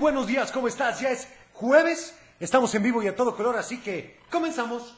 buenos 0.00 0.26
días, 0.26 0.50
¿cómo 0.50 0.66
estás? 0.66 0.98
Ya 1.00 1.10
es 1.10 1.28
jueves, 1.52 2.14
estamos 2.40 2.74
en 2.74 2.82
vivo 2.82 3.02
y 3.02 3.08
a 3.08 3.14
todo 3.14 3.36
color, 3.36 3.58
así 3.58 3.78
que 3.78 4.16
comenzamos. 4.30 4.96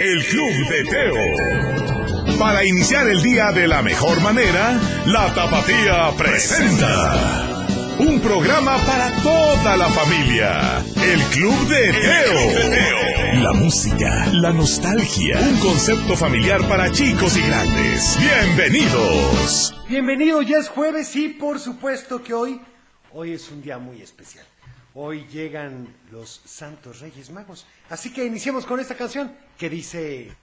El 0.00 0.24
Club 0.24 0.68
de 0.70 0.84
Teo. 0.84 2.38
Para 2.38 2.64
iniciar 2.64 3.06
el 3.08 3.22
día 3.22 3.52
de 3.52 3.68
la 3.68 3.82
mejor 3.82 4.20
manera, 4.22 4.80
la 5.06 5.32
Tapatía 5.34 6.10
presenta. 6.16 7.66
Un 7.98 8.20
programa 8.20 8.78
para 8.86 9.10
toda 9.22 9.76
la 9.76 9.88
familia. 9.88 10.82
El 11.02 11.20
Club 11.34 11.68
de 11.68 11.92
Teo. 11.92 13.42
La 13.42 13.52
música, 13.52 14.28
la 14.32 14.52
nostalgia. 14.52 15.38
Un 15.40 15.58
concepto 15.60 16.16
familiar 16.16 16.66
para 16.68 16.90
chicos 16.90 17.36
y 17.36 17.42
grandes. 17.42 18.18
Bienvenidos. 18.18 19.74
Bienvenido, 19.88 20.40
ya 20.40 20.56
es 20.56 20.68
jueves 20.68 21.14
y 21.16 21.28
por 21.28 21.58
supuesto 21.58 22.22
que 22.22 22.32
hoy, 22.34 22.60
hoy 23.16 23.32
es 23.32 23.50
un 23.50 23.62
día 23.62 23.78
muy 23.78 24.02
especial. 24.02 24.44
Hoy 24.94 25.26
llegan 25.32 25.88
los 26.12 26.42
Santos 26.44 27.00
Reyes 27.00 27.30
Magos. 27.30 27.66
Así 27.88 28.12
que 28.12 28.24
iniciemos 28.24 28.66
con 28.66 28.78
esta 28.78 28.94
canción 28.94 29.32
que 29.58 29.70
dice... 29.70 30.36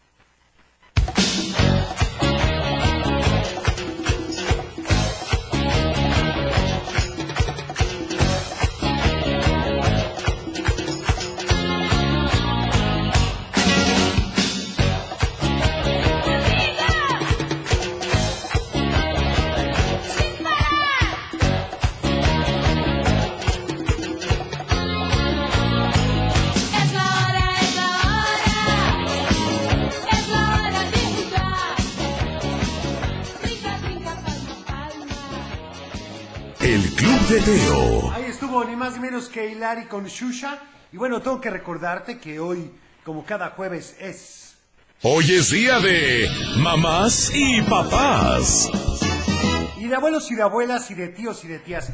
Ahí 37.26 38.26
estuvo 38.26 38.66
ni 38.66 38.76
más 38.76 38.96
ni 38.96 39.00
menos 39.00 39.30
que 39.30 39.50
Hilari 39.50 39.86
con 39.86 40.06
Shusha. 40.06 40.60
Y 40.92 40.98
bueno, 40.98 41.22
tengo 41.22 41.40
que 41.40 41.50
recordarte 41.50 42.20
que 42.20 42.38
hoy, 42.38 42.70
como 43.06 43.24
cada 43.24 43.52
jueves, 43.52 43.96
es... 43.98 44.56
Hoy 45.04 45.34
es 45.34 45.50
día 45.50 45.80
de 45.80 46.28
mamás 46.58 47.32
y 47.34 47.62
papás. 47.62 48.70
Y 49.78 49.88
de 49.88 49.96
abuelos 49.96 50.30
y 50.32 50.36
de 50.36 50.42
abuelas 50.42 50.92
y 50.92 50.96
de 50.96 51.08
tíos 51.08 51.46
y 51.46 51.48
de 51.48 51.60
tías. 51.60 51.94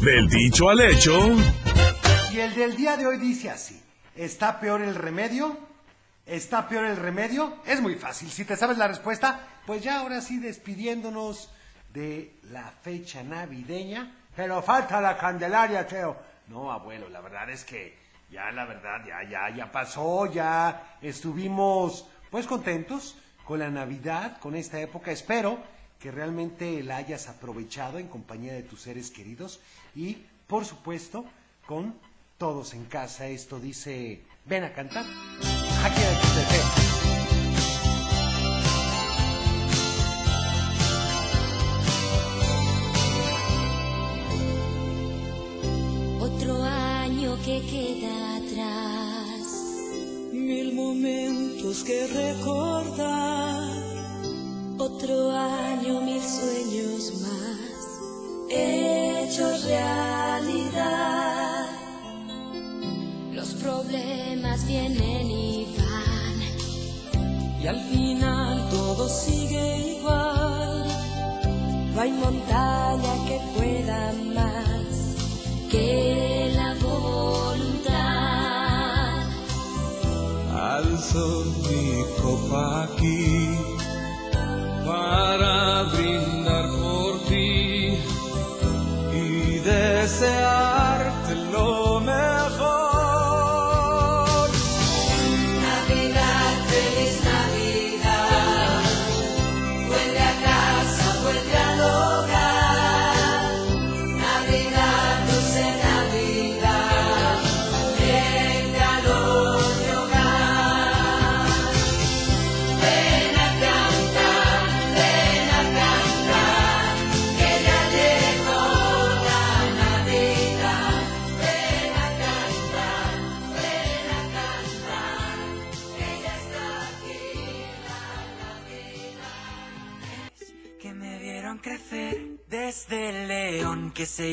Del 0.00 0.28
dicho 0.28 0.70
al 0.70 0.80
hecho. 0.80 1.18
Y 2.32 2.38
el 2.38 2.54
del 2.54 2.76
día 2.76 2.96
de 2.96 3.06
hoy 3.06 3.18
dice 3.18 3.50
así. 3.50 3.82
¿Está 4.14 4.60
peor 4.60 4.82
el 4.82 4.94
remedio? 4.94 5.58
¿Está 6.26 6.68
peor 6.68 6.84
el 6.84 6.96
remedio? 6.96 7.56
Es 7.66 7.80
muy 7.80 7.96
fácil. 7.96 8.30
Si 8.30 8.44
te 8.44 8.56
sabes 8.56 8.78
la 8.78 8.86
respuesta, 8.86 9.40
pues 9.66 9.82
ya 9.82 9.98
ahora 9.98 10.20
sí 10.20 10.38
despidiéndonos 10.38 11.50
de 11.92 12.36
la 12.50 12.70
fecha 12.82 13.22
navideña. 13.22 14.14
Pero 14.34 14.62
falta 14.62 15.00
la 15.00 15.16
Candelaria, 15.16 15.86
Teo. 15.86 16.16
No, 16.48 16.70
abuelo, 16.72 17.08
la 17.08 17.20
verdad 17.20 17.50
es 17.50 17.64
que 17.64 17.98
ya 18.30 18.50
la 18.52 18.64
verdad 18.64 19.04
ya 19.06 19.28
ya 19.28 19.54
ya 19.54 19.72
pasó, 19.72 20.26
ya 20.26 20.96
estuvimos 21.02 22.06
pues 22.30 22.46
contentos 22.46 23.16
con 23.44 23.58
la 23.58 23.70
Navidad, 23.70 24.38
con 24.38 24.54
esta 24.54 24.80
época. 24.80 25.10
Espero 25.10 25.58
que 25.98 26.10
realmente 26.10 26.82
la 26.82 26.96
hayas 26.96 27.28
aprovechado 27.28 27.98
en 27.98 28.08
compañía 28.08 28.54
de 28.54 28.62
tus 28.62 28.82
seres 28.82 29.10
queridos 29.10 29.60
y 29.94 30.24
por 30.46 30.64
supuesto 30.64 31.24
con 31.66 31.94
todos 32.38 32.74
en 32.74 32.86
casa. 32.86 33.26
Esto 33.26 33.60
dice, 33.60 34.22
ven 34.46 34.64
a 34.64 34.72
cantar. 34.72 35.04
Que 47.60 47.66
queda 47.70 48.36
atrás. 48.36 49.46
Mil 50.32 50.74
momentos 50.74 51.82
que 51.84 52.06
recordar, 52.06 53.60
Otro 54.78 55.30
año, 55.30 56.00
mil 56.00 56.22
sueños 56.22 57.12
más. 57.20 58.00
Hechos 58.48 59.64
realidad. 59.64 61.66
Los 63.32 63.54
problemas 63.54 64.66
vienen 64.66 65.30
y 65.30 65.66
van. 65.76 66.40
y 67.62 67.66
al 67.66 67.80
final 67.90 68.68
todo 68.70 69.06
sigue 69.08 69.96
igual. 69.98 70.86
No 71.94 72.00
hay 72.00 72.12
montaña 72.12 73.14
que 73.28 73.38
pueda 73.56 74.12
más 74.34 74.86
que 75.70 76.29
copa 82.50 82.82
aquí 82.82 83.29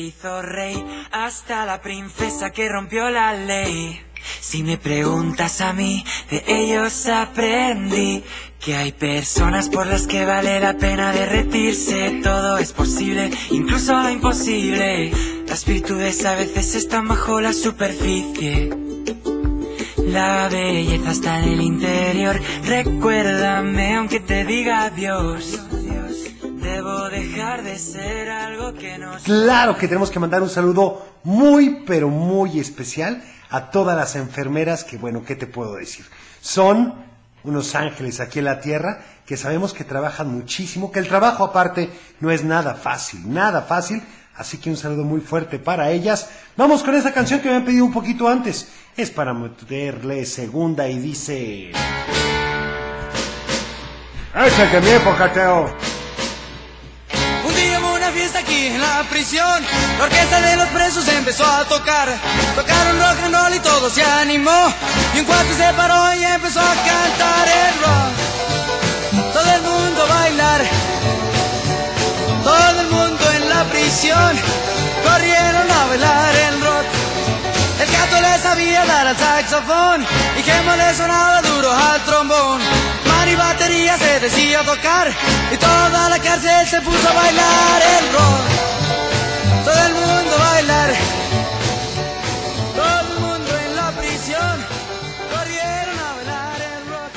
hizo 0.08 0.42
rey 0.42 0.82
hasta 1.10 1.66
la 1.66 1.80
princesa 1.80 2.50
que 2.50 2.68
rompió 2.68 3.10
la 3.10 3.34
ley. 3.34 4.00
Si 4.40 4.62
me 4.62 4.76
preguntas 4.76 5.60
a 5.60 5.72
mí, 5.72 6.04
de 6.30 6.42
ellos 6.46 7.06
aprendí 7.06 8.24
que 8.58 8.74
hay 8.74 8.92
personas 8.92 9.68
por 9.68 9.86
las 9.86 10.06
que 10.06 10.24
vale 10.24 10.60
la 10.60 10.74
pena 10.76 11.12
derretirse. 11.12 12.20
Todo 12.22 12.58
es 12.58 12.72
posible, 12.72 13.30
incluso 13.50 13.94
lo 13.94 14.10
imposible. 14.10 15.12
Las 15.46 15.64
virtudes 15.64 16.24
a 16.24 16.34
veces 16.34 16.74
están 16.74 17.08
bajo 17.08 17.40
la 17.40 17.52
superficie. 17.52 18.70
La 20.06 20.48
belleza 20.48 21.10
está 21.10 21.42
en 21.42 21.48
el 21.50 21.60
interior. 21.60 22.40
Recuérdame 22.64 23.96
aunque 23.96 24.20
te 24.20 24.44
diga 24.44 24.84
adiós. 24.84 25.67
Dejar 27.10 27.62
de 27.62 27.78
ser 27.78 28.30
algo 28.30 28.74
que 28.74 28.98
no 28.98 29.12
soy. 29.14 29.22
Claro 29.22 29.76
que 29.76 29.88
tenemos 29.88 30.10
que 30.10 30.18
mandar 30.18 30.42
un 30.42 30.50
saludo 30.50 31.06
muy, 31.24 31.82
pero 31.86 32.08
muy 32.08 32.60
especial 32.60 33.22
a 33.50 33.70
todas 33.70 33.96
las 33.96 34.14
enfermeras 34.16 34.84
que, 34.84 34.98
bueno, 34.98 35.24
¿qué 35.24 35.34
te 35.34 35.46
puedo 35.46 35.76
decir? 35.76 36.04
Son 36.40 36.94
unos 37.44 37.74
ángeles 37.74 38.20
aquí 38.20 38.40
en 38.40 38.44
la 38.44 38.60
tierra 38.60 39.00
que 39.26 39.36
sabemos 39.36 39.72
que 39.72 39.84
trabajan 39.84 40.30
muchísimo, 40.30 40.92
que 40.92 40.98
el 40.98 41.08
trabajo 41.08 41.44
aparte 41.44 41.90
no 42.20 42.30
es 42.30 42.44
nada 42.44 42.74
fácil, 42.74 43.32
nada 43.32 43.62
fácil. 43.62 44.02
Así 44.36 44.58
que 44.58 44.70
un 44.70 44.76
saludo 44.76 45.02
muy 45.02 45.20
fuerte 45.20 45.58
para 45.58 45.90
ellas. 45.90 46.28
Vamos 46.56 46.84
con 46.84 46.94
esa 46.94 47.12
canción 47.12 47.40
que 47.40 47.48
me 47.48 47.56
han 47.56 47.64
pedido 47.64 47.84
un 47.84 47.92
poquito 47.92 48.28
antes. 48.28 48.68
Es 48.96 49.10
para 49.10 49.34
meterle 49.34 50.24
segunda 50.24 50.88
y 50.88 50.98
dice... 50.98 51.72
Que 54.70 54.80
mi 54.80 54.90
época, 54.90 55.32
Teo. 55.32 55.97
Aquí 58.38 58.66
en 58.66 58.80
la 58.80 59.02
prisión. 59.10 59.64
La 59.98 60.04
orquesta 60.04 60.40
de 60.40 60.56
los 60.56 60.68
presos 60.68 61.06
empezó 61.08 61.44
a 61.44 61.64
tocar. 61.64 62.08
Tocaron 62.54 62.98
rock 63.00 63.24
and 63.24 63.34
roll 63.34 63.54
y 63.54 63.60
todo 63.60 63.90
se 63.90 64.02
animó. 64.02 64.72
Y 65.14 65.20
un 65.20 65.26
cuarto 65.26 65.54
se 65.56 65.72
paró 65.74 66.14
y 66.14 66.24
empezó 66.24 66.60
a 66.60 66.74
cantar 66.74 67.48
el 67.48 67.74
rock. 67.84 69.32
Todo 69.32 69.54
el 69.54 69.62
mundo 69.62 70.02
a 70.02 70.06
bailar. 70.06 70.60
Todo 72.44 72.80
el 72.80 72.88
mundo 72.88 73.32
en 73.32 73.48
la 73.48 73.64
prisión. 73.64 74.38
Corrieron 75.04 75.70
a 75.70 75.86
bailar 75.86 76.48
le 78.20 78.38
sabía 78.38 78.84
dar 78.84 79.06
al 79.06 79.16
saxofón 79.16 80.04
y 80.38 80.42
que 80.42 80.52
le 80.52 80.94
sonaba 80.94 81.40
duro 81.42 81.70
al 81.72 82.00
trombón. 82.04 82.60
Batería 83.38 83.96
se 83.96 84.20
decía 84.20 84.62
tocar 84.64 85.08
y 85.52 85.56
toda 85.56 86.08
la 86.08 86.18
cárcel 86.18 86.66
se 86.66 86.80
puso 86.80 87.08
a 87.08 87.12
bailar 87.12 87.82
el 87.98 88.12
rock. 88.12 89.64
Todo 89.64 89.86
el 89.86 89.94
mundo 89.94 90.36
a 90.36 90.52
bailar. 90.52 90.90
Todo 92.74 93.00
el 93.00 93.20
mundo 93.20 93.50
en 93.66 93.76
la 93.76 93.90
prisión 93.92 94.66
corrieron 95.32 95.98
a 95.98 96.14
bailar 96.16 96.56
el 96.60 96.90
rock. 96.90 97.12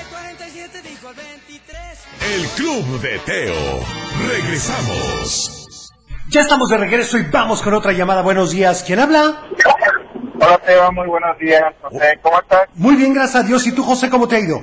El 0.00 0.06
47 0.08 0.82
dijo 0.82 1.08
al 1.08 1.14
23. 1.14 1.78
El 2.34 2.46
Club 2.48 3.00
de 3.00 3.18
Teo. 3.20 3.80
Regresamos. 4.28 5.92
Ya 6.30 6.40
estamos 6.40 6.68
de 6.70 6.76
regreso 6.76 7.18
y 7.18 7.22
vamos 7.30 7.62
con 7.62 7.74
otra 7.74 7.92
llamada. 7.92 8.22
Buenos 8.22 8.50
días. 8.50 8.82
¿Quién 8.84 8.98
habla? 8.98 9.42
Hola 10.40 10.58
Teo, 10.58 10.92
muy 10.92 11.06
buenos 11.06 11.38
días. 11.38 11.62
José, 11.80 12.18
¿cómo 12.22 12.40
estás? 12.40 12.68
Muy 12.74 12.96
bien, 12.96 13.14
gracias 13.14 13.44
a 13.44 13.46
Dios. 13.46 13.66
¿Y 13.66 13.72
tú, 13.72 13.84
José, 13.84 14.10
cómo 14.10 14.26
te 14.26 14.36
ha 14.36 14.40
ido? 14.40 14.62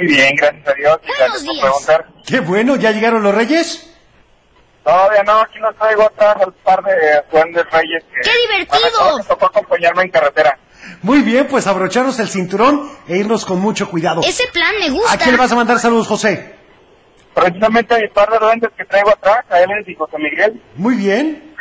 Muy 0.00 0.06
bien, 0.14 0.34
gracias 0.34 0.66
a 0.66 0.72
Dios. 0.72 0.98
y 1.02 1.06
gracias 1.18 1.44
por 1.44 1.52
días. 1.54 1.64
preguntar. 1.66 2.06
Qué 2.26 2.40
bueno, 2.40 2.76
¿ya 2.76 2.90
llegaron 2.90 3.22
los 3.22 3.34
reyes? 3.34 3.86
Todavía 4.82 5.22
no, 5.24 5.40
aquí 5.40 5.58
nos 5.60 5.76
traigo 5.76 6.04
atrás 6.04 6.36
al 6.40 6.52
par 6.54 6.82
de 6.82 6.94
duendes 7.30 7.64
reyes 7.70 8.02
que... 8.04 8.20
¡Qué 8.30 8.30
divertido! 8.48 9.18
Me 9.18 9.24
tocó 9.24 9.46
acompañarme 9.46 10.02
en 10.04 10.10
carretera. 10.10 10.58
Muy 11.02 11.20
bien, 11.20 11.46
pues 11.48 11.66
abrocharnos 11.66 12.18
el 12.18 12.28
cinturón 12.28 12.90
e 13.06 13.18
irnos 13.18 13.44
con 13.44 13.60
mucho 13.60 13.90
cuidado. 13.90 14.22
Ese 14.24 14.46
plan 14.48 14.74
me 14.78 14.86
¿A 14.86 14.90
gusta. 14.90 15.18
quién 15.18 15.32
le 15.32 15.36
vas 15.36 15.52
a 15.52 15.56
mandar 15.56 15.78
saludos, 15.78 16.06
José? 16.06 16.54
Precisamente 17.34 17.94
a 17.94 17.98
mi 17.98 18.08
par 18.08 18.30
de 18.30 18.38
duendes 18.38 18.70
que 18.76 18.84
traigo 18.86 19.10
atrás, 19.10 19.44
a 19.50 19.60
él 19.60 19.68
y 19.86 19.94
José 19.94 20.16
Miguel. 20.18 20.60
Muy 20.76 20.94
bien. 20.96 21.54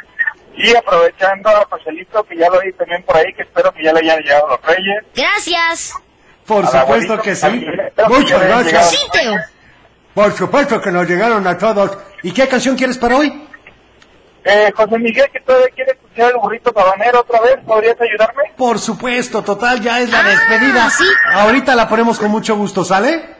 Y 0.55 0.73
aprovechando 0.75 1.49
a 1.49 1.65
Joselito, 1.69 2.23
que 2.23 2.37
ya 2.37 2.49
lo 2.49 2.59
vi 2.61 2.71
también 2.73 3.03
por 3.03 3.17
ahí, 3.17 3.33
que 3.35 3.43
espero 3.43 3.71
que 3.73 3.83
ya 3.83 3.91
le 3.93 3.99
hayan 3.99 4.19
llegado 4.21 4.47
los 4.47 4.61
reyes. 4.61 5.03
Gracias. 5.13 5.93
Por 6.49 6.67
supuesto 6.67 7.21
que 7.21 7.35
sí. 7.35 7.65
Muchas 8.09 8.41
gracias. 8.43 8.89
Sí, 8.89 8.97
Teo. 9.13 9.35
Por 10.15 10.33
supuesto 10.33 10.81
que 10.81 10.91
nos 10.91 11.07
llegaron 11.07 11.45
a 11.47 11.57
todos. 11.57 11.97
¿Y 12.23 12.31
qué 12.31 12.47
canción 12.47 12.75
quieres 12.75 12.97
para 12.97 13.17
hoy? 13.17 13.47
Eh, 14.43 14.71
José 14.75 14.97
Miguel, 14.97 15.27
que 15.31 15.39
todavía 15.41 15.67
quiere 15.75 15.91
escuchar 15.91 16.31
el 16.31 16.37
burrito 16.37 16.73
sabanero 16.73 17.19
otra 17.19 17.39
vez, 17.41 17.57
¿podrías 17.65 17.95
ayudarme? 18.01 18.43
Por 18.57 18.79
supuesto, 18.79 19.43
total, 19.43 19.79
ya 19.81 19.99
es 19.99 20.09
la 20.09 20.21
Ah, 20.21 20.23
despedida. 20.29 20.89
sí. 20.89 21.03
Ahorita 21.33 21.75
la 21.75 21.87
ponemos 21.87 22.17
con 22.17 22.31
mucho 22.31 22.55
gusto, 22.55 22.83
¿sale? 22.83 23.37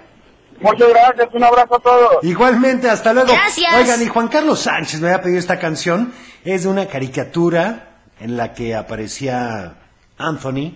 Muchas 0.59 0.89
gracias, 0.89 1.27
un 1.33 1.43
abrazo 1.43 1.75
a 1.75 1.79
todos. 1.79 2.23
Igualmente, 2.23 2.89
hasta 2.89 3.13
luego. 3.13 3.31
Gracias. 3.33 3.73
Oigan, 3.75 4.01
y 4.03 4.07
Juan 4.07 4.27
Carlos 4.27 4.59
Sánchez 4.59 4.99
me 5.01 5.07
había 5.07 5.21
pedido 5.23 5.39
esta 5.39 5.57
canción. 5.57 6.13
Es 6.45 6.63
de 6.63 6.69
una 6.69 6.85
caricatura 6.87 8.01
en 8.19 8.37
la 8.37 8.53
que 8.53 8.75
aparecía 8.75 9.75
Anthony, 10.17 10.73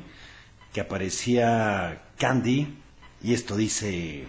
que 0.74 0.82
aparecía 0.82 2.00
Candy, 2.18 2.68
y 3.22 3.34
esto 3.34 3.56
dice... 3.56 4.28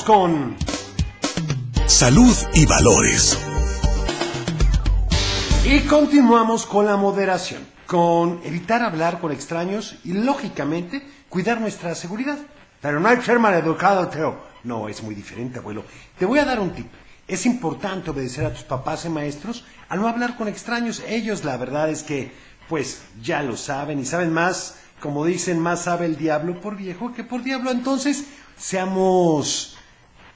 Vamos 0.00 0.04
con... 0.04 0.56
Salud 1.86 2.34
y 2.54 2.64
valores. 2.64 3.38
Y 5.64 5.80
continuamos 5.80 6.64
con 6.64 6.86
la 6.86 6.96
moderación, 6.96 7.66
con 7.86 8.40
evitar 8.44 8.82
hablar 8.82 9.20
con 9.20 9.32
extraños 9.32 9.96
y, 10.04 10.12
lógicamente, 10.12 11.06
cuidar 11.28 11.60
nuestra 11.60 11.94
seguridad. 11.94 12.38
Pero 12.80 13.00
no 13.00 13.08
hay 13.08 13.18
que 13.18 13.24
ser 13.24 13.38
maleducado, 13.38 14.08
Teo. 14.08 14.38
No, 14.64 14.88
es 14.88 15.02
muy 15.02 15.14
diferente, 15.14 15.58
abuelo. 15.58 15.84
Te 16.18 16.24
voy 16.24 16.38
a 16.38 16.44
dar 16.44 16.60
un 16.60 16.70
tip. 16.70 16.86
Es 17.26 17.44
importante 17.44 18.10
obedecer 18.10 18.46
a 18.46 18.52
tus 18.52 18.62
papás 18.62 19.04
y 19.04 19.08
maestros 19.08 19.64
al 19.88 20.00
no 20.00 20.08
hablar 20.08 20.36
con 20.36 20.48
extraños. 20.48 21.02
Ellos, 21.06 21.44
la 21.44 21.56
verdad 21.56 21.90
es 21.90 22.02
que, 22.02 22.32
pues, 22.68 23.02
ya 23.22 23.42
lo 23.42 23.56
saben 23.56 23.98
y 23.98 24.06
saben 24.06 24.32
más, 24.32 24.76
como 25.00 25.24
dicen, 25.24 25.58
más 25.58 25.82
sabe 25.82 26.06
el 26.06 26.16
diablo 26.16 26.60
por 26.60 26.76
viejo 26.76 27.12
que 27.12 27.24
por 27.24 27.42
diablo. 27.42 27.70
Entonces, 27.70 28.24
seamos 28.56 29.76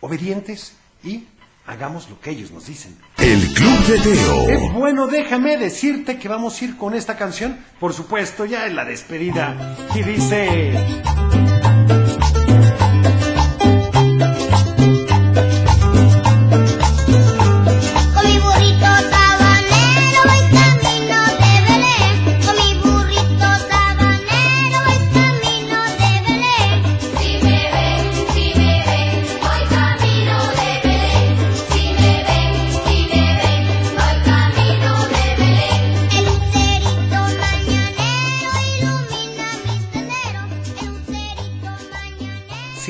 obedientes 0.05 0.75
y 1.03 1.25
hagamos 1.67 2.11
lo 2.11 2.21
que 2.21 2.31
ellos 2.31 2.51
nos 2.51 2.67
dicen. 2.67 2.97
El 3.19 3.41
Club 3.55 3.87
de 3.87 3.97
Es 3.97 4.03
Teo. 4.03 4.73
bueno, 4.73 5.07
déjame 5.07 5.57
decirte 5.57 6.19
que 6.19 6.29
vamos 6.29 6.61
a 6.61 6.65
ir 6.65 6.77
con 6.77 6.95
esta 6.95 7.17
canción. 7.17 7.59
Por 7.81 7.93
supuesto, 7.93 8.45
ya 8.45 8.67
en 8.67 8.77
la 8.77 8.85
despedida. 8.85 9.77
Y 9.95 10.03
dice... 10.03 10.73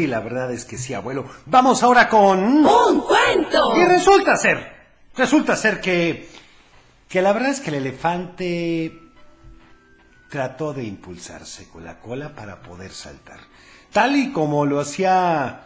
Sí, 0.05 0.09
la 0.09 0.21
verdad 0.21 0.53
es 0.53 0.67
que 0.67 0.77
sí, 0.77 0.93
abuelo. 0.93 1.25
Vamos 1.47 1.83
ahora 1.83 2.11
con... 2.11 2.39
¡Un 2.39 3.01
cuento! 3.01 3.75
Y 3.75 3.87
resulta 3.87 4.37
ser, 4.37 4.71
resulta 5.17 5.57
ser 5.57 5.81
que, 5.81 6.29
que 7.09 7.23
la 7.23 7.33
verdad 7.33 7.49
es 7.49 7.61
que 7.61 7.71
el 7.71 7.77
elefante 7.77 9.01
trató 10.29 10.75
de 10.75 10.85
impulsarse 10.85 11.71
con 11.71 11.85
la 11.85 12.01
cola 12.01 12.35
para 12.35 12.61
poder 12.61 12.91
saltar, 12.93 13.39
tal 13.93 14.15
y 14.15 14.31
como 14.31 14.67
lo 14.67 14.79
hacía 14.79 15.63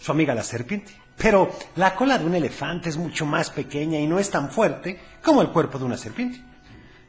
su 0.00 0.10
amiga 0.10 0.34
la 0.34 0.42
serpiente. 0.42 0.92
Pero 1.16 1.52
la 1.76 1.94
cola 1.94 2.18
de 2.18 2.24
un 2.24 2.34
elefante 2.34 2.88
es 2.88 2.96
mucho 2.96 3.26
más 3.26 3.50
pequeña 3.50 4.00
y 4.00 4.08
no 4.08 4.18
es 4.18 4.28
tan 4.28 4.50
fuerte 4.50 4.98
como 5.22 5.40
el 5.40 5.50
cuerpo 5.50 5.78
de 5.78 5.84
una 5.84 5.96
serpiente. 5.96 6.42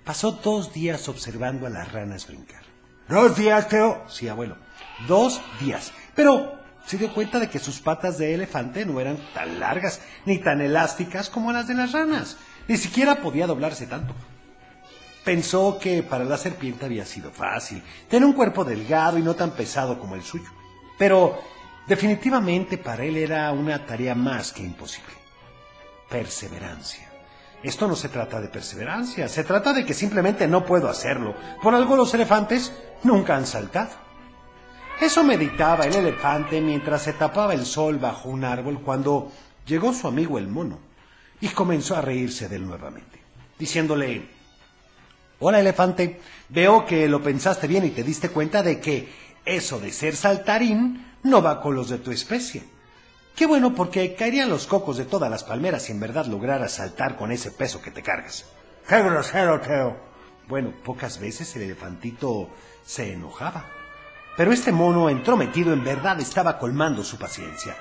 Pasó 0.03 0.33
dos 0.33 0.71
días 0.71 1.09
observando 1.09 1.65
a 1.65 1.71
las 1.71 1.91
ranas 1.91 2.27
brincar. 2.27 2.61
¿Dos 3.09 3.35
días, 3.35 3.67
Teo? 3.67 4.03
Sí, 4.07 4.27
abuelo. 4.27 4.64
Dos 5.07 5.41
días. 5.59 5.91
Pero 6.15 6.55
se 6.85 6.97
dio 6.97 7.13
cuenta 7.13 7.39
de 7.39 7.49
que 7.49 7.59
sus 7.59 7.79
patas 7.79 8.17
de 8.17 8.33
elefante 8.33 8.85
no 8.85 8.99
eran 8.99 9.17
tan 9.33 9.59
largas 9.59 10.01
ni 10.25 10.37
tan 10.37 10.61
elásticas 10.61 11.29
como 11.29 11.51
las 11.51 11.67
de 11.67 11.73
las 11.73 11.91
ranas. 11.91 12.37
Ni 12.67 12.77
siquiera 12.77 13.15
podía 13.15 13.47
doblarse 13.47 13.87
tanto. 13.87 14.13
Pensó 15.23 15.79
que 15.79 16.03
para 16.03 16.23
la 16.23 16.37
serpiente 16.37 16.85
había 16.85 17.05
sido 17.05 17.31
fácil, 17.31 17.81
tener 18.07 18.25
un 18.25 18.33
cuerpo 18.33 18.63
delgado 18.63 19.17
y 19.17 19.23
no 19.23 19.33
tan 19.33 19.51
pesado 19.51 19.99
como 19.99 20.15
el 20.15 20.21
suyo. 20.21 20.49
Pero 20.99 21.41
definitivamente 21.87 22.77
para 22.77 23.03
él 23.03 23.17
era 23.17 23.51
una 23.51 23.85
tarea 23.85 24.13
más 24.13 24.53
que 24.53 24.61
imposible. 24.61 25.13
Perseverancia. 26.09 27.09
Esto 27.63 27.87
no 27.87 27.95
se 27.95 28.09
trata 28.09 28.39
de 28.39 28.49
perseverancia, 28.49 29.27
se 29.27 29.43
trata 29.43 29.73
de 29.73 29.83
que 29.83 29.95
simplemente 29.95 30.47
no 30.47 30.63
puedo 30.63 30.87
hacerlo. 30.87 31.35
Por 31.63 31.73
algo 31.73 31.95
los 31.95 32.13
elefantes 32.13 32.71
nunca 33.01 33.35
han 33.35 33.47
saltado. 33.47 34.04
Eso 34.99 35.23
meditaba 35.23 35.85
el 35.85 35.95
elefante 35.95 36.61
mientras 36.61 37.03
se 37.03 37.13
tapaba 37.13 37.53
el 37.53 37.65
sol 37.65 37.97
bajo 37.97 38.29
un 38.29 38.45
árbol 38.45 38.81
cuando 38.81 39.31
llegó 39.65 39.93
su 39.93 40.07
amigo 40.07 40.37
el 40.37 40.47
mono 40.47 40.79
y 41.41 41.49
comenzó 41.49 41.97
a 41.97 42.01
reírse 42.01 42.47
de 42.47 42.55
él 42.55 42.65
nuevamente, 42.65 43.19
diciéndole, 43.59 44.29
Hola 45.39 45.59
elefante, 45.59 46.21
veo 46.47 46.85
que 46.85 47.09
lo 47.09 47.21
pensaste 47.21 47.67
bien 47.67 47.85
y 47.85 47.89
te 47.89 48.03
diste 48.03 48.29
cuenta 48.29 48.63
de 48.63 48.79
que 48.79 49.09
eso 49.43 49.79
de 49.79 49.91
ser 49.91 50.15
saltarín 50.15 51.05
no 51.23 51.41
va 51.41 51.61
con 51.61 51.75
los 51.75 51.89
de 51.89 51.97
tu 51.97 52.11
especie. 52.11 52.63
Qué 53.35 53.45
bueno 53.45 53.75
porque 53.75 54.15
caerían 54.15 54.49
los 54.49 54.65
cocos 54.65 54.95
de 54.95 55.03
todas 55.03 55.29
las 55.29 55.43
palmeras 55.43 55.83
si 55.83 55.91
en 55.91 55.99
verdad 55.99 56.25
lograras 56.25 56.75
saltar 56.75 57.17
con 57.17 57.33
ese 57.33 57.51
peso 57.51 57.81
que 57.81 57.91
te 57.91 58.01
cargas. 58.01 58.45
¡Qué 58.87 59.03
grosero, 59.03 59.59
Teo! 59.59 59.97
Bueno, 60.47 60.71
pocas 60.85 61.19
veces 61.19 61.53
el 61.57 61.63
elefantito 61.63 62.49
se 62.85 63.11
enojaba. 63.11 63.65
Pero 64.37 64.51
este 64.51 64.71
mono 64.71 65.09
entrometido 65.09 65.73
en 65.73 65.83
verdad 65.83 66.19
estaba 66.19 66.57
colmando 66.57 67.03
su 67.03 67.17
paciencia. 67.17 67.75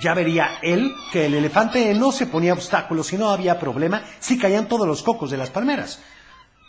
Ya 0.00 0.14
vería 0.14 0.58
él 0.62 0.94
que 1.12 1.26
el 1.26 1.34
elefante 1.34 1.92
no 1.94 2.12
se 2.12 2.26
ponía 2.26 2.52
obstáculos 2.52 3.12
y 3.12 3.18
no 3.18 3.30
había 3.30 3.58
problema 3.58 4.02
si 4.20 4.38
caían 4.38 4.68
todos 4.68 4.86
los 4.86 5.02
cocos 5.02 5.30
de 5.30 5.36
las 5.36 5.50
palmeras. 5.50 6.00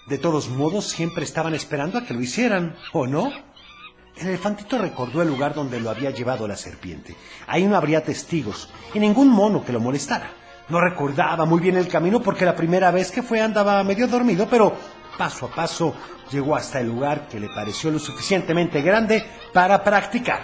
De 0.07 0.17
todos 0.17 0.49
modos, 0.49 0.87
siempre 0.87 1.23
estaban 1.23 1.53
esperando 1.53 1.99
a 1.99 2.05
que 2.05 2.15
lo 2.15 2.21
hicieran, 2.21 2.75
¿o 2.93 3.05
no? 3.05 3.31
El 4.17 4.27
elefantito 4.27 4.77
recordó 4.77 5.21
el 5.21 5.29
lugar 5.29 5.53
donde 5.53 5.79
lo 5.79 5.89
había 5.89 6.09
llevado 6.09 6.47
la 6.47 6.57
serpiente. 6.57 7.15
Ahí 7.47 7.65
no 7.65 7.77
habría 7.77 8.03
testigos 8.03 8.69
y 8.93 8.99
ningún 8.99 9.29
mono 9.29 9.63
que 9.63 9.71
lo 9.71 9.79
molestara. 9.79 10.31
No 10.67 10.81
recordaba 10.81 11.45
muy 11.45 11.61
bien 11.61 11.77
el 11.77 11.87
camino 11.87 12.21
porque 12.21 12.45
la 12.45 12.55
primera 12.55 12.91
vez 12.91 13.11
que 13.11 13.23
fue 13.23 13.39
andaba 13.39 13.83
medio 13.83 14.07
dormido, 14.07 14.47
pero 14.49 14.75
paso 15.19 15.47
a 15.47 15.49
paso 15.49 15.93
llegó 16.31 16.55
hasta 16.55 16.79
el 16.79 16.87
lugar 16.87 17.27
que 17.27 17.41
le 17.41 17.49
pareció 17.49 17.91
lo 17.91 17.99
suficientemente 17.99 18.81
grande 18.81 19.21
para 19.53 19.83
practicar. 19.83 20.39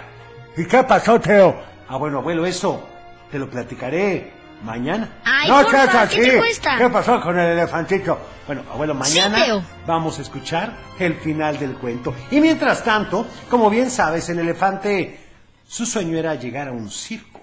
¿Y 0.54 0.66
qué 0.66 0.82
pasó, 0.84 1.18
Teo? 1.18 1.56
Ah, 1.88 1.96
bueno, 1.96 2.18
abuelo, 2.18 2.44
eso 2.44 2.86
te 3.30 3.38
lo 3.38 3.48
platicaré 3.48 4.34
mañana. 4.62 5.20
Ay, 5.24 5.48
no 5.48 5.62
porfa, 5.62 5.86
seas 5.90 6.10
¿qué 6.10 6.20
así. 6.40 6.60
te? 6.60 6.68
¿Qué 6.76 6.90
pasó 6.90 7.20
con 7.22 7.38
el 7.38 7.52
elefantito? 7.52 8.18
Bueno, 8.46 8.62
abuelo, 8.70 8.94
mañana 8.94 9.44
Teo. 9.46 9.62
vamos 9.86 10.18
a 10.18 10.22
escuchar 10.22 10.76
el 10.98 11.14
final 11.14 11.58
del 11.58 11.74
cuento. 11.76 12.14
Y 12.30 12.40
mientras 12.40 12.84
tanto, 12.84 13.26
como 13.48 13.70
bien 13.70 13.90
sabes, 13.90 14.28
el 14.28 14.40
elefante, 14.40 15.18
su 15.66 15.86
sueño 15.86 16.18
era 16.18 16.34
llegar 16.34 16.68
a 16.68 16.72
un 16.72 16.90
circo. 16.90 17.40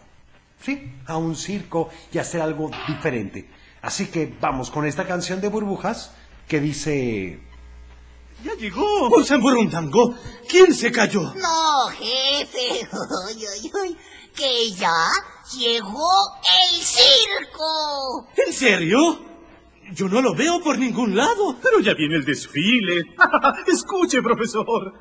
Sí, 0.61 0.93
a 1.07 1.17
un 1.17 1.35
circo 1.35 1.89
y 2.11 2.19
hacer 2.19 2.41
algo 2.41 2.69
diferente. 2.87 3.49
Así 3.81 4.05
que 4.07 4.33
vamos 4.39 4.69
con 4.69 4.85
esta 4.85 5.05
canción 5.05 5.41
de 5.41 5.47
burbujas 5.49 6.13
que 6.47 6.59
dice... 6.59 7.39
¡Ya 8.43 8.53
llegó! 8.55 9.09
¡Un 9.09 9.25
zamburundango! 9.25 10.15
¿Quién 10.49 10.73
se 10.73 10.91
cayó? 10.91 11.21
No, 11.21 11.87
jefe. 11.89 12.87
Uy, 13.27 13.35
uy, 13.35 13.71
uy. 13.81 13.97
Que 14.35 14.71
ya 14.71 15.11
llegó 15.57 16.09
el 16.43 16.81
circo. 16.81 18.27
¿En 18.45 18.51
serio? 18.51 19.19
Yo 19.93 20.09
no 20.09 20.21
lo 20.21 20.33
veo 20.33 20.61
por 20.61 20.77
ningún 20.77 21.15
lado. 21.15 21.55
Pero 21.61 21.79
ya 21.79 21.93
viene 21.93 22.15
el 22.15 22.25
desfile. 22.25 23.03
Escuche, 23.67 24.21
profesor. 24.21 24.93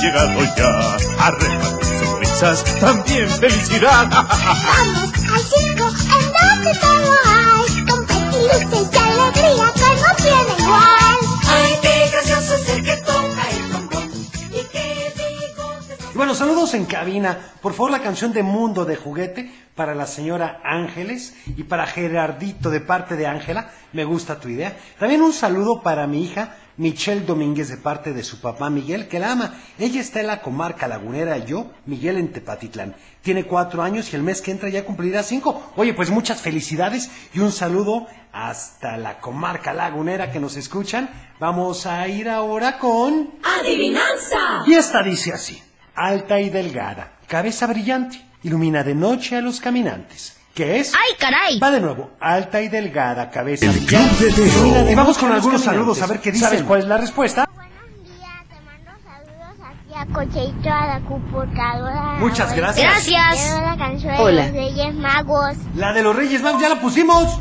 Llegado 0.00 0.40
ya. 0.56 0.96
A 1.18 1.30
repartir 1.30 1.98
sonrisas, 2.04 2.64
también 2.80 3.28
felicidad. 3.28 4.08
Vamos 4.10 5.12
al 5.32 5.40
circo 5.40 5.88
en 5.88 6.32
donde 6.32 6.78
todo 6.78 7.12
hay 7.24 7.84
Competir 7.84 8.28
y 8.32 8.96
alegría 8.96 9.72
que 9.74 9.90
no 10.00 10.14
tiene 10.16 10.52
igual 10.58 11.16
Ay, 11.48 11.72
qué 11.82 12.10
gracioso 12.10 12.54
es 12.54 12.68
el 12.68 12.84
que 12.84 12.96
toca 12.98 13.50
el 13.50 13.68
trombón. 13.68 14.10
Y 14.50 14.66
qué 14.72 15.12
bigotes. 15.16 16.14
Y 16.14 16.16
bueno, 16.16 16.34
saludos 16.34 16.74
en 16.74 16.84
cabina. 16.84 17.38
Por 17.60 17.72
favor, 17.72 17.90
la 17.90 18.02
canción 18.02 18.32
de 18.32 18.42
Mundo 18.42 18.84
de 18.84 18.96
Juguete 18.96 19.50
para 19.74 19.94
la 19.94 20.06
señora 20.06 20.60
Ángeles 20.64 21.34
y 21.46 21.64
para 21.64 21.86
Gerardito 21.86 22.70
de 22.70 22.80
parte 22.80 23.16
de 23.16 23.26
Ángela. 23.26 23.70
Me 23.92 24.04
gusta 24.04 24.38
tu 24.38 24.48
idea. 24.48 24.76
También 24.98 25.22
un 25.22 25.32
saludo 25.32 25.82
para 25.82 26.06
mi 26.06 26.22
hija 26.24 26.56
Michelle 26.78 27.26
Domínguez 27.26 27.68
de 27.68 27.76
parte 27.76 28.12
de 28.12 28.22
su 28.22 28.40
papá 28.40 28.70
Miguel, 28.70 29.08
que 29.08 29.18
la 29.18 29.32
ama. 29.32 29.54
Ella 29.78 30.00
está 30.00 30.20
en 30.20 30.28
la 30.28 30.40
comarca 30.40 30.88
lagunera 30.88 31.36
y 31.36 31.44
yo, 31.44 31.70
Miguel 31.86 32.16
en 32.16 32.32
Tepatitlán. 32.32 32.94
Tiene 33.20 33.44
cuatro 33.44 33.82
años 33.82 34.12
y 34.12 34.16
el 34.16 34.22
mes 34.22 34.40
que 34.40 34.52
entra 34.52 34.68
ya 34.68 34.84
cumplirá 34.84 35.22
cinco. 35.22 35.72
Oye, 35.76 35.92
pues 35.92 36.10
muchas 36.10 36.40
felicidades 36.40 37.10
y 37.34 37.40
un 37.40 37.52
saludo 37.52 38.06
hasta 38.32 38.96
la 38.96 39.18
comarca 39.18 39.74
lagunera 39.74 40.30
que 40.30 40.40
nos 40.40 40.56
escuchan. 40.56 41.10
Vamos 41.40 41.84
a 41.84 42.06
ir 42.06 42.28
ahora 42.28 42.78
con... 42.78 43.34
¡Adivinanza! 43.42 44.62
Y 44.66 44.74
esta 44.74 45.02
dice 45.02 45.32
así, 45.32 45.60
alta 45.96 46.40
y 46.40 46.48
delgada, 46.48 47.18
cabeza 47.26 47.66
brillante, 47.66 48.24
ilumina 48.44 48.84
de 48.84 48.94
noche 48.94 49.36
a 49.36 49.40
los 49.40 49.60
caminantes. 49.60 50.37
¿Qué 50.58 50.80
es? 50.80 50.92
¡Ay, 50.92 51.14
caray! 51.20 51.60
Va 51.60 51.70
de 51.70 51.80
nuevo, 51.80 52.10
alta 52.18 52.60
y 52.60 52.66
delgada, 52.66 53.30
cabeza 53.30 53.66
El. 53.66 53.78
Club 53.86 54.10
de 54.18 54.32
Teo. 54.32 54.90
Y 54.90 54.94
vamos 54.96 55.16
con 55.16 55.30
algunos 55.30 55.62
saludos, 55.62 56.02
a 56.02 56.08
ver 56.08 56.18
qué 56.18 56.32
dicen. 56.32 56.48
¿Sabes 56.48 56.64
cuál 56.64 56.80
es 56.80 56.86
la 56.86 56.96
respuesta? 56.96 57.48
Buenos 57.54 57.70
días, 58.02 58.42
te 58.48 58.56
mando 58.64 58.90
saludos 59.04 59.56
aquí 59.64 59.94
a 59.94 60.12
Cocheito, 60.12 60.68
a 60.68 60.86
la 60.98 61.00
computadora 61.06 62.16
Muchas 62.18 62.56
gracias. 62.56 62.90
Gracias. 62.90 63.36
Quiero 63.40 63.66
la 63.68 63.76
canción 63.76 64.16
de 64.16 64.20
Hola. 64.20 64.42
los 64.46 64.52
Reyes 64.52 64.94
Magos 64.96 65.56
La 65.76 65.92
de 65.92 66.02
los 66.02 66.16
Reyes 66.16 66.42
Magos, 66.42 66.60
ya 66.60 66.68
la 66.70 66.80
pusimos. 66.80 67.38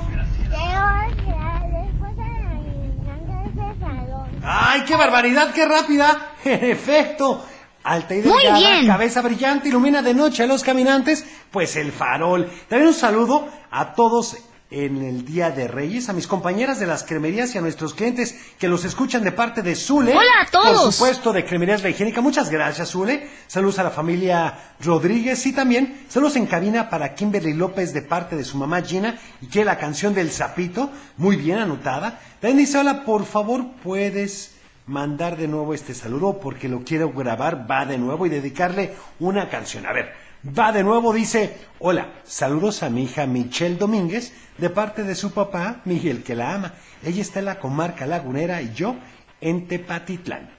¡Ay, 4.44 4.82
qué 4.86 4.96
barbaridad, 4.96 5.52
qué 5.56 5.66
rápida! 5.66 6.34
En 6.46 6.64
efecto, 6.72 7.44
alta 7.88 8.14
y 8.16 8.22
Muy 8.22 8.44
delgada, 8.44 8.60
bien. 8.60 8.88
cabeza 8.88 9.22
brillante, 9.22 9.70
ilumina 9.70 10.02
de 10.02 10.14
noche 10.14 10.44
a 10.44 10.48
los 10.48 10.64
caminantes, 10.64 11.26
pues 11.52 11.76
el 11.76 11.92
farol. 11.92 12.50
También 12.68 12.90
un 12.90 12.94
saludo 12.94 13.48
a 13.72 13.94
todos 13.94 14.38
en 14.70 15.02
el 15.02 15.24
Día 15.24 15.50
de 15.50 15.70
Reyes, 15.70 16.10
a 16.10 16.14
mis 16.14 16.28
compañeras 16.28 16.78
de 16.78 16.86
las 16.88 17.06
cremerías 17.06 17.56
y 17.56 17.58
a 17.58 17.62
nuestros 17.62 17.94
clientes 17.94 18.36
que 18.60 18.68
los 18.68 18.84
escuchan 18.84 19.24
de 19.24 19.32
parte 19.32 19.62
de 19.62 19.74
Zule. 19.78 20.12
Hola 20.12 20.28
a 20.42 20.52
todos. 20.52 20.84
Por 20.84 20.92
supuesto, 20.92 21.32
de 21.32 21.46
Cremerías 21.46 21.84
La 21.84 21.90
Higiénica. 21.90 22.20
Muchas 22.20 22.50
gracias, 22.50 22.90
Zule. 22.92 23.30
Saludos 23.48 23.80
a 23.80 23.84
la 23.84 23.92
familia 23.92 24.74
Rodríguez 24.82 25.46
y 25.46 25.54
también 25.54 26.06
saludos 26.10 26.36
en 26.36 26.48
cabina 26.48 26.90
para 26.90 27.16
Kimberly 27.16 27.54
López 27.54 27.94
de 27.94 28.02
parte 28.02 28.36
de 28.36 28.44
su 28.44 28.58
mamá 28.58 28.82
Gina 28.82 29.18
y 29.42 29.48
que 29.48 29.64
la 29.64 29.78
canción 29.78 30.14
del 30.14 30.32
sapito, 30.32 30.92
muy 31.16 31.38
bien 31.38 31.60
anotada. 31.60 32.20
También 32.42 32.58
dice, 32.58 32.78
hola, 32.78 33.06
por 33.06 33.24
favor, 33.26 33.66
puedes 33.82 34.57
mandar 34.88 35.38
de 35.38 35.48
nuevo 35.48 35.74
este 35.74 35.94
saludo 35.94 36.40
porque 36.40 36.68
lo 36.70 36.84
quiero 36.84 37.12
grabar, 37.12 37.70
va 37.70 37.86
de 37.86 37.98
nuevo 37.98 38.26
y 38.26 38.30
dedicarle 38.30 38.96
una 39.20 39.50
canción. 39.50 39.86
A 39.86 39.94
ver, 39.94 40.14
va 40.58 40.72
de 40.72 40.84
nuevo, 40.84 41.14
dice, 41.14 41.58
hola, 41.80 42.14
saludos 42.24 42.84
a 42.84 42.90
mi 42.90 43.04
hija 43.04 43.26
Michelle 43.26 43.76
Domínguez 43.76 44.34
de 44.58 44.70
parte 44.70 45.04
de 45.04 45.16
su 45.16 45.32
papá 45.32 45.82
Miguel 45.86 46.24
que 46.24 46.36
la 46.36 46.56
ama. 46.56 46.74
Ella 47.04 47.22
está 47.22 47.40
en 47.40 47.46
la 47.46 47.60
comarca 47.60 48.06
lagunera 48.06 48.62
y 48.62 48.74
yo 48.74 48.96
en 49.42 49.68
Tepatitlán. 49.68 50.50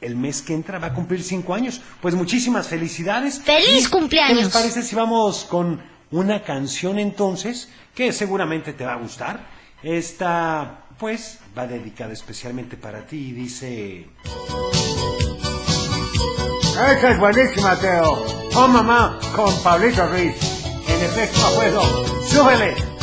El 0.00 0.16
mes 0.16 0.42
que 0.42 0.54
entra 0.54 0.78
va 0.78 0.88
a 0.88 0.94
cumplir 0.94 1.22
cinco 1.22 1.54
años. 1.54 1.80
Pues 2.00 2.14
muchísimas 2.14 2.68
felicidades. 2.68 3.40
¡Feliz 3.40 3.86
¿Y 3.86 3.90
cumpleaños! 3.90 4.38
¿Qué 4.38 4.44
les 4.44 4.52
parece 4.52 4.82
si 4.82 4.94
vamos 4.94 5.44
con 5.44 5.80
una 6.10 6.42
canción 6.42 6.98
entonces 6.98 7.70
que 7.94 8.12
seguramente 8.12 8.72
te 8.72 8.84
va 8.84 8.94
a 8.94 8.98
gustar? 8.98 9.40
Esta, 9.82 10.85
pues, 10.98 11.38
va 11.56 11.66
dedicada 11.66 12.12
especialmente 12.12 12.76
para 12.76 13.06
ti 13.06 13.28
y 13.28 13.32
dice... 13.32 14.06
Esa 16.72 17.10
es 17.10 17.18
buenísima, 17.18 17.76
Teo. 17.76 18.26
Oh, 18.54 18.68
mamá, 18.68 19.18
con 19.34 19.54
Pablito 19.62 20.06
Ruiz. 20.08 20.34
En 20.88 21.02
efecto, 21.02 21.46
abuelo. 21.46 21.82
¡Súbele! 22.22 22.95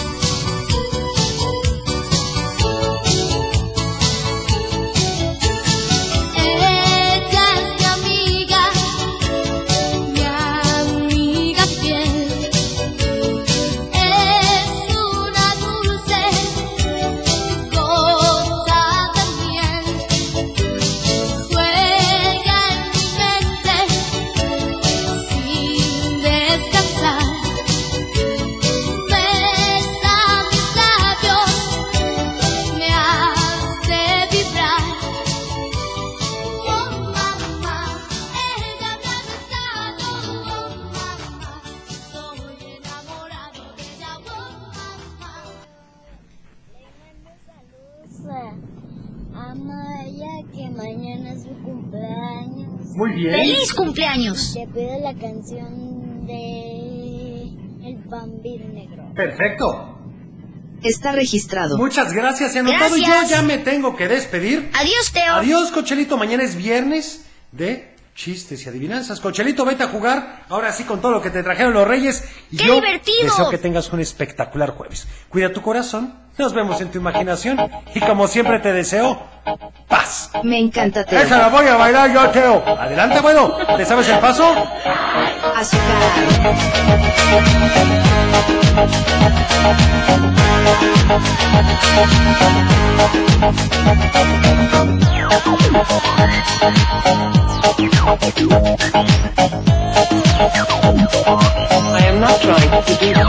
¡Feliz 53.74 53.76
cumpleaños! 53.76 54.54
Te 54.54 54.68
pido 54.68 55.00
la 55.02 55.14
canción 55.16 56.26
de 56.28 57.44
el 57.88 57.98
bambino 58.06 58.68
negro. 58.74 59.12
Perfecto. 59.16 59.90
Está 60.84 61.14
registrado. 61.14 61.78
Muchas 61.78 62.14
gracias, 62.14 62.52
se 62.52 62.60
ha 62.60 62.62
anotado. 62.62 62.98
Y 62.98 63.02
yo 63.02 63.08
Gracias. 63.08 63.30
ya 63.30 63.42
me 63.42 63.58
tengo 63.58 63.96
que 63.96 64.08
despedir. 64.08 64.70
Adiós, 64.74 65.12
Teo. 65.14 65.36
Adiós, 65.36 65.72
Cochelito. 65.72 66.18
Mañana 66.18 66.44
es 66.44 66.56
viernes 66.56 67.26
de 67.52 67.93
chistes 68.16 68.66
y 68.66 68.70
adivinanzas. 68.70 69.20
Cochelito, 69.20 69.66
vete 69.66 69.84
a 69.84 69.88
jugar. 69.88 70.44
Ahora 70.50 70.72
sí 70.72 70.84
con 70.84 71.02
todo 71.02 71.12
lo 71.12 71.22
que 71.22 71.30
te 71.30 71.44
trajeron 71.44 71.74
los 71.74 71.88
reyes. 71.88 72.24
Y 72.52 72.58
¡Qué 72.58 72.68
yo 72.68 72.76
divertido! 72.76 73.24
Deseo 73.24 73.50
que 73.50 73.58
tengas 73.58 73.92
un 73.92 74.00
espectacular 74.00 74.72
jueves. 74.72 75.08
Cuida 75.30 75.52
tu 75.52 75.62
corazón. 75.62 76.16
Nos 76.38 76.54
vemos 76.54 76.82
en 76.82 76.90
tu 76.90 76.98
imaginación. 76.98 77.60
Y 77.94 78.00
como 78.00 78.28
siempre 78.28 78.60
te 78.60 78.74
deseo 78.74 79.22
paz. 79.88 80.32
Me 80.44 80.60
encanta 80.60 81.04
Teo. 81.04 81.20
Esa 81.20 81.38
la 81.38 81.50
voy 81.50 81.68
a 81.68 81.76
bailar 81.76 82.12
yo, 82.12 82.30
Teo. 82.30 82.64
Adelante, 82.66 83.20
bueno. 83.20 83.56
¿Te 83.78 83.86
sabes 83.86 84.10
el 84.10 84.20
paso? 84.20 84.46
Azúcar. 85.56 85.84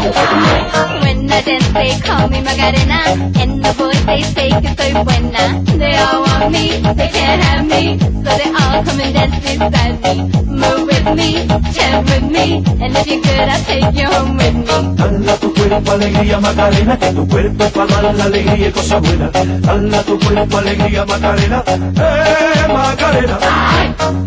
When 0.04 1.32
I 1.32 1.40
dance, 1.40 1.68
they 1.73 1.99
call 2.00 2.28
me 2.28 2.40
Macarena. 2.42 3.00
And 3.40 3.64
the 3.64 3.73
boys, 3.78 4.04
they 4.04 4.23
say 4.23 4.50
que 4.61 4.75
soy 4.76 4.92
buena. 5.02 5.62
They 5.78 5.96
all 5.96 6.23
want 6.23 6.52
me, 6.52 6.80
they 6.82 7.08
can't 7.08 7.42
have 7.42 7.66
me. 7.66 7.99
So 7.99 8.30
they 8.37 8.50
all 8.50 8.84
come 8.84 9.00
and 9.00 9.14
dance 9.14 9.38
beside 9.40 10.02
me. 10.02 10.14
Move 10.44 10.93
with 11.04 11.16
me, 11.16 11.46
chant 11.73 12.08
with 12.08 12.30
me. 12.30 12.64
And 12.80 12.96
if 12.96 13.06
you're 13.06 13.20
good, 13.20 13.49
I'll 13.49 13.64
take 13.64 13.94
you 13.94 14.06
home 14.06 14.37
with 14.37 14.54
me. 14.54 14.64
Dala 14.96 15.37
tu 15.37 15.52
cuerpo 15.54 15.92
alegría 15.92 16.40
Macarena, 16.40 16.96
que 16.99 17.12
tu 17.12 17.26
cuerpo 17.28 17.64
para 17.70 18.02
dar 18.02 18.14
la 18.14 18.25
alegría 18.25 18.68
y 18.68 18.73
cosas 18.73 19.00
buenas. 19.00 19.32
Dala 19.32 20.02
tu 20.02 20.18
cuerpo 20.18 20.58
alegría 20.58 21.04
Macarena, 21.04 21.64
eh 21.66 22.73
Macarena. 22.73 23.38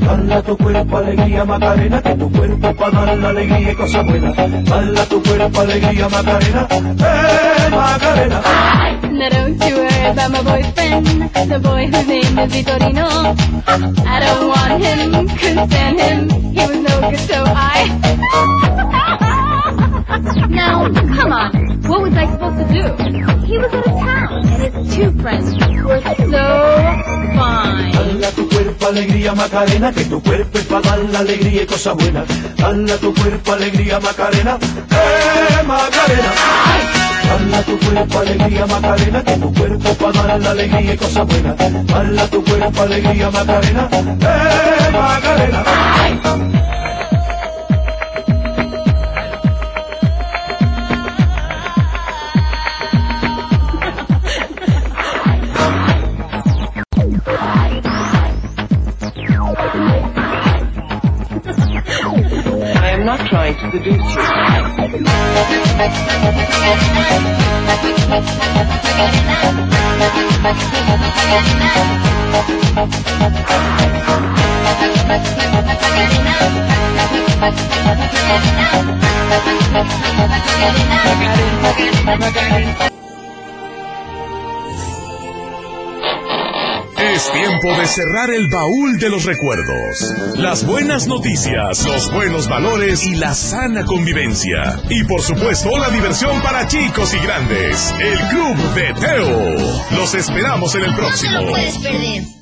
Dala 0.01 0.41
tu 0.41 0.57
cuerpo 0.57 0.97
alegría 0.97 1.45
Macarena, 1.45 2.01
que 2.01 2.15
tu 2.15 2.31
cuerpo 2.31 2.73
para 2.75 3.05
dar 3.05 3.17
la 3.17 3.29
alegría 3.29 3.71
y 3.71 3.75
cosas 3.75 4.05
buenas. 4.05 4.35
Dala 4.65 5.05
tu 5.05 5.23
cuerpo 5.23 5.61
alegría 5.61 6.09
Macarena, 6.09 6.67
eh 6.71 7.69
Macarena. 7.71 8.41
Now 9.17 9.29
don't 9.29 9.63
you 9.63 9.77
worry 9.77 10.05
about 10.11 10.31
my 10.31 10.43
boyfriend, 10.43 11.07
the 11.49 11.59
boy 11.59 11.87
whose 11.87 12.07
name 12.07 12.37
is 12.37 12.53
Vitorino. 12.53 13.35
I 14.05 14.19
don't 14.19 14.47
want 14.47 14.83
him, 14.83 15.27
couldn't 15.37 15.69
stand 15.71 15.99
him, 15.99 16.29
he 16.53 16.66
no 16.73 17.01
now, 20.49 20.89
come 21.15 21.31
on, 21.31 21.51
what 21.83 22.01
was 22.01 22.13
I 22.15 22.25
supposed 22.31 22.57
to 22.57 22.65
do? 22.73 22.83
He 23.45 23.57
was 23.57 23.73
out 23.73 23.87
of 23.87 23.93
town, 23.93 24.47
and 24.47 24.75
his 24.75 24.95
two 24.95 25.11
friends 25.21 25.53
were 25.85 26.01
so 26.01 26.13
fine. 27.35 27.93
Alegría 28.87 29.35
Macarena, 29.35 29.91
que 29.91 30.05
tu 30.05 30.23
cuerpo 30.23 30.57
es 30.57 30.63
para 30.65 30.81
dar 30.81 30.99
la 30.99 31.19
alegría 31.19 31.63
y 31.63 31.65
cosas 31.65 31.93
buenas. 31.95 32.25
Dala 32.55 32.95
tu 32.97 33.13
cuerpo 33.13 33.51
alegría 33.51 33.99
Macarena, 33.99 34.57
eh 34.91 35.63
Macarena. 35.65 36.31
Macarena, 38.87 39.21
que 39.21 39.33
tu 39.37 39.53
cuerpo 39.53 39.93
para 39.95 40.23
dar 40.27 40.39
la 40.39 40.51
alegría 40.51 40.93
y 40.93 40.97
cosas 40.97 41.27
buenas. 41.27 41.57
Dala 41.87 42.27
tu 42.27 42.41
cuerpo 42.41 42.81
alegría 42.83 43.29
Macarena, 43.29 43.89
eh 43.91 44.91
Macarena. 44.93 45.63
I 62.79 62.89
am 62.91 63.05
not 63.05 63.19
trying 63.27 63.55
to 63.55 63.71
seduce 63.71 64.15
you. 64.15 64.66
I'm 82.09 82.96
Es 87.17 87.31
tiempo 87.31 87.75
de 87.75 87.87
cerrar 87.87 88.29
el 88.29 88.47
baúl 88.47 88.99
de 88.99 89.09
los 89.09 89.23
recuerdos. 89.23 90.13
Las 90.35 90.63
buenas 90.63 91.07
noticias, 91.07 91.83
los 91.83 92.11
buenos 92.13 92.47
valores 92.47 93.03
y 93.03 93.15
la 93.15 93.33
sana 93.33 93.83
convivencia. 93.85 94.79
Y 94.87 95.03
por 95.03 95.23
supuesto 95.23 95.79
la 95.79 95.89
diversión 95.89 96.39
para 96.43 96.67
chicos 96.67 97.15
y 97.15 97.17
grandes. 97.17 97.91
El 97.99 98.19
Club 98.27 98.55
de 98.75 98.93
Teo. 99.01 99.55
Los 99.97 100.13
esperamos 100.13 100.75
en 100.75 100.83
el 100.83 100.91
No 100.91 100.97
próximo. 100.97 101.41
lo 101.41 101.49
puedes 101.53 101.77
perder. 101.79 102.36